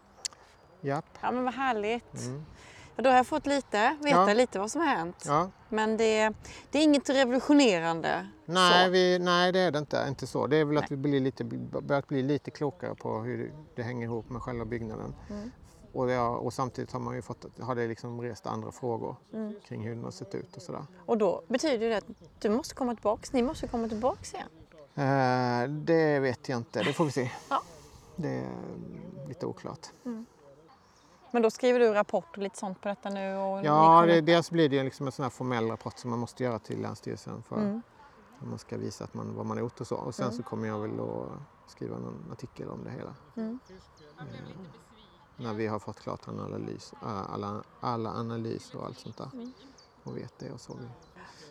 [0.81, 1.05] Japp.
[1.21, 2.13] Ja, men vad härligt.
[2.25, 2.45] Mm.
[2.95, 4.33] Då har jag fått lite, veta Ja.
[4.33, 5.23] lite vad som har hänt.
[5.27, 5.49] Ja.
[5.69, 6.33] Men det,
[6.71, 8.27] det är inget revolutionerande.
[8.45, 10.05] Nej, vi, nej, det är det inte.
[10.07, 10.47] inte så.
[10.47, 10.83] Det är väl Nej.
[10.83, 14.41] att vi blir lite, börjat bli lite klokare på hur det, det hänger ihop med
[14.41, 15.15] själva byggnaden.
[15.29, 15.51] Mm.
[15.93, 19.53] Och, det, och samtidigt har man ju fått, har det liksom rest andra frågor Mm.
[19.67, 20.85] kring hur den har sett ut och sådär.
[21.05, 22.05] Och då betyder det att
[22.39, 23.33] du måste komma tillbaks.
[23.33, 24.47] Ni måste komma tillbaks igen.
[24.95, 27.31] Eh, det vet jag inte, det får vi se.
[27.49, 27.61] Ja.
[28.15, 29.87] Det är mm, lite oklart.
[31.33, 33.35] Men då skriver du rapport och lite sånt på detta nu?
[33.35, 36.19] Och Ja, det, dels blir det ju liksom en sån här formell rapport som man
[36.19, 37.81] måste göra till Länsstyrelsen för Mm.
[38.41, 39.95] att man ska visa att man, vad man har gjort och så.
[39.95, 40.37] Och sen Mm.
[40.37, 43.15] så kommer jag väl att skriva någon artikel om det hela.
[43.35, 43.59] Mm.
[44.19, 44.25] Eh,
[45.37, 49.29] när vi har fått klart en analys, äh, alla, alla analyser och allt sånt där.
[49.33, 49.51] Mm.
[50.03, 50.77] Och vet det och så.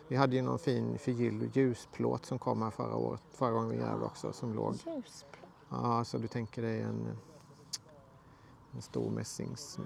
[0.07, 3.77] Vi, hade ju någon fin förgylld ljusplåt som kom här förra året, förra gången vi
[3.77, 4.75] grävde också som låg.
[5.69, 7.07] Ja, så du tänker dig en,
[8.75, 9.85] en stor mässingsgrej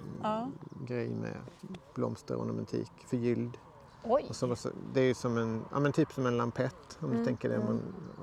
[1.10, 1.15] Ja.
[1.15, 1.38] med
[1.93, 3.58] blomster och ornamentik, förgylld.
[4.03, 4.25] Oj!
[4.29, 4.55] Och så,
[4.93, 7.65] det är som en, ja, men typ som en lampett om Mm, du tänker mm.
[7.65, 7.81] Man,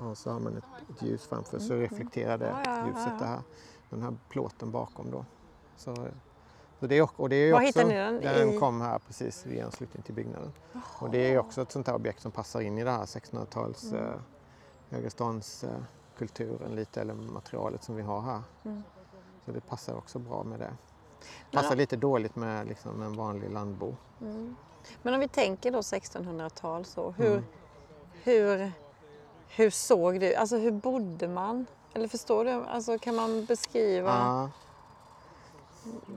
[0.09, 2.87] och så har man ett, ett ljus framför så Mm, reflekterar det Ja, ja, ja,
[2.87, 3.19] ljuset ja.
[3.19, 3.41] det här,
[3.89, 5.25] den här plåten bakom då.
[5.77, 5.95] Så,
[6.79, 8.21] så det är, och det är Var också, hittade ni den?
[8.35, 10.51] Den I- kom här precis vid anslutning till byggnaden.
[10.99, 13.05] Och det är ju också ett sånt här objekt som passar in i det här
[13.05, 14.05] 1600-tals Mm.
[14.05, 14.11] eh,
[14.89, 18.41] Högrestånds eh, lite eller materialet som vi har här.
[18.65, 18.83] Mm.
[19.45, 20.73] Så det passar också bra med det.
[21.51, 23.95] Passar lite dåligt med liksom, en vanlig landbo.
[25.01, 27.43] Men om vi tänker då 1600-tal så, hur, Mm.
[28.23, 28.71] hur,
[29.47, 31.65] hur såg du, alltså hur bodde man?
[31.93, 34.09] Eller förstår du, alltså kan man beskriva?
[34.09, 34.49] Ja.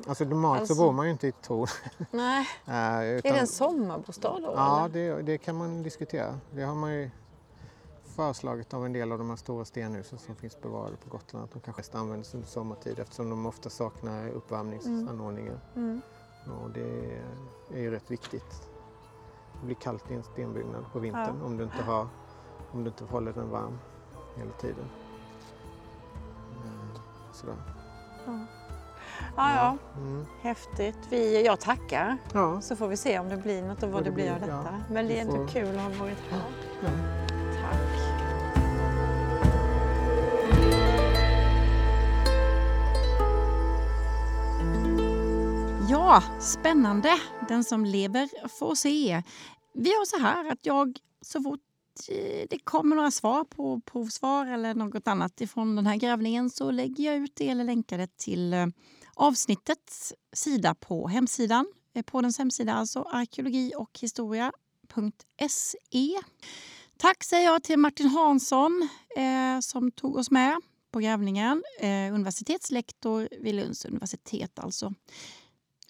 [0.08, 1.68] Alltså normalt Alltså- så bor man ju inte i ett torn.
[2.10, 4.52] Nej, Eh, är utan- det en sommarbostad då?
[4.56, 6.38] Ja, det, det kan man diskutera.
[6.50, 7.10] Det har man ju
[8.04, 11.52] föreslagit av en del av de här stora stenhusen som finns bevarade på Gotland att
[11.52, 15.60] de kanske används under sommartid eftersom de ofta saknar uppvärmningsanordningar.
[15.76, 16.00] Mm.
[16.62, 17.20] Och det
[17.74, 18.68] är ju rätt viktigt.
[19.60, 22.08] Det blir kallt i en stenbyggnad på vintern om, du inte har,
[22.72, 23.78] om du inte håller den varm
[24.36, 24.84] hela tiden.
[26.64, 27.00] Eh,
[27.32, 27.56] Sådär.
[28.26, 28.32] Ja,
[29.36, 30.26] ja, Mm.
[30.42, 30.98] häftigt.
[31.10, 32.16] Vi, jag tackar.
[32.34, 32.60] Ja.
[32.60, 34.48] Så får vi se om det blir något och vad det det blir av blir,
[34.48, 34.56] ja.
[34.56, 34.74] detta.
[34.92, 36.40] Men det är ändå får- kul att ha varit här.
[36.82, 36.88] ja.
[37.62, 38.02] Tack.
[45.88, 47.08] Ja, spännande.
[47.48, 49.22] Den som lever får se.
[49.74, 51.60] Vi gör så här att jag så fort
[52.10, 56.70] eh, det kommer några svar på provsvar eller något annat ifrån den här grävningen så
[56.70, 58.66] lägger jag ut det eller länkar det till eh,
[59.16, 61.66] avsnittets sida på hemsidan.
[61.94, 64.58] Eh, poddens hemsida alltså arkeologi och historia.se.
[66.96, 70.56] Tack säger jag till Martin Hansson eh, som tog oss med
[70.90, 71.62] på grävningen.
[71.80, 74.94] Eh, universitetslektor vid Lunds universitet alltså.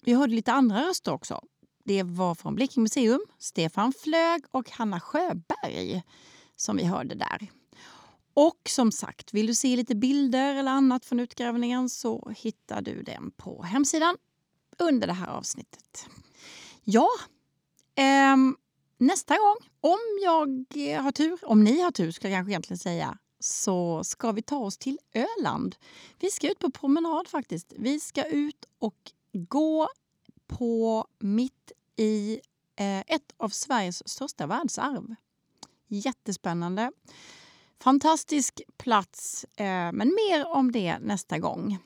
[0.03, 1.41] Vi hörde lite andra röster också.
[1.83, 6.03] Det var från Blekinge museum, Stefan Flög och Hanna Sjöberg
[6.55, 7.47] som vi hörde där.
[8.39, 13.03] Och som sagt, vill du se lite bilder eller annat från utgrävningen så hittar du
[13.03, 14.17] den på hemsidan
[14.79, 16.05] under det här avsnittet.
[16.83, 17.07] Ja,
[17.95, 18.55] ehm,
[18.97, 20.47] nästa gång, om jag
[21.01, 24.57] har tur, om ni har tur ska jag kanske egentligen säga, så ska vi ta
[24.57, 25.75] oss till Öland.
[26.19, 27.73] Vi ska ut på promenad faktiskt.
[27.77, 29.89] Vi ska ut och gå
[30.47, 32.39] på mitt i
[32.75, 35.15] eh, ett av Sveriges största världsarv.
[35.87, 36.91] Jättespännande.
[37.79, 41.79] Fantastisk plats, eh, men mer om det nästa gång.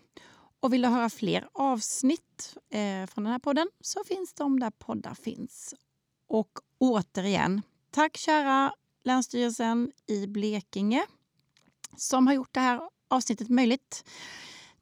[0.60, 4.72] Och vill du höra fler avsnitt eh, från den här podden så finns de där
[4.72, 5.76] poddar finns.
[6.28, 8.74] Och återigen, tack kära
[9.04, 11.06] Länsstyrelsen i Blekinge
[11.98, 14.04] som har gjort det här avsnittet möjligt.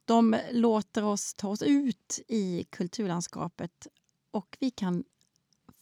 [0.06, 3.88] De låter oss ta oss ut i kulturlandskapet
[4.32, 5.04] och vi kan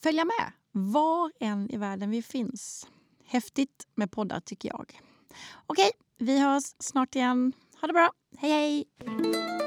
[0.02, 2.88] följa med var än i världen vi finns.
[3.26, 5.02] Häftigt med poddar tycker jag.
[5.68, 7.54] Okej, vi hörs snart igen.
[7.82, 8.12] Ha det bra.
[8.38, 9.67] Hej hej!